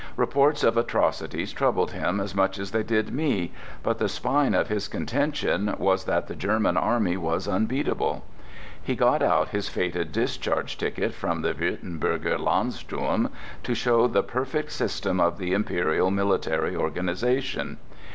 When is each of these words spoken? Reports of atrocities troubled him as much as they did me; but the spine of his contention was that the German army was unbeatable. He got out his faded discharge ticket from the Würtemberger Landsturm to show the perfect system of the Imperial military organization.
Reports 0.17 0.63
of 0.63 0.77
atrocities 0.77 1.53
troubled 1.53 1.91
him 1.91 2.19
as 2.19 2.33
much 2.33 2.57
as 2.57 2.71
they 2.71 2.81
did 2.81 3.13
me; 3.13 3.51
but 3.83 3.99
the 3.99 4.09
spine 4.09 4.55
of 4.55 4.67
his 4.67 4.87
contention 4.87 5.75
was 5.77 6.05
that 6.05 6.25
the 6.25 6.33
German 6.35 6.75
army 6.75 7.15
was 7.15 7.47
unbeatable. 7.47 8.25
He 8.81 8.95
got 8.95 9.21
out 9.21 9.49
his 9.49 9.69
faded 9.69 10.11
discharge 10.11 10.75
ticket 10.79 11.13
from 11.13 11.43
the 11.43 11.53
Würtemberger 11.53 12.39
Landsturm 12.39 13.29
to 13.61 13.75
show 13.75 14.07
the 14.07 14.23
perfect 14.23 14.71
system 14.71 15.19
of 15.19 15.37
the 15.37 15.53
Imperial 15.53 16.09
military 16.09 16.75
organization. 16.75 17.77